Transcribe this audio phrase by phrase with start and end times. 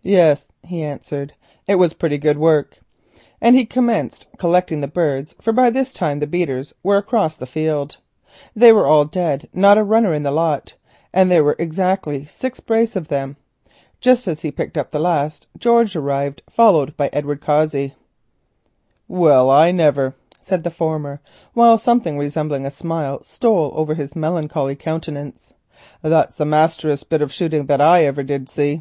[0.00, 1.34] "Yes," he answered,
[1.66, 2.78] "it was pretty good work;"
[3.38, 7.44] and he commenced collecting the birds, for by this time the beaters were across the
[7.44, 7.98] field.
[8.56, 10.72] They were all dead, not a runner in the lot,
[11.12, 13.36] and there were exactly six brace of them.
[14.00, 17.92] Just as he picked up the last, George arrived, followed by Edward Cossey.
[19.06, 21.20] "Well I niver," said the former,
[21.52, 25.52] while something resembling a smile stole over his melancholy countenance,
[26.02, 28.80] "if that bean't the masterest bit of shooting that ever I did see.